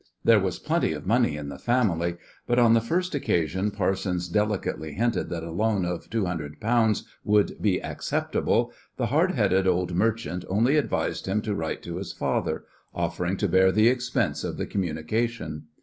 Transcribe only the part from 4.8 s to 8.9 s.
hinted that a loan of two hundred pounds would be acceptable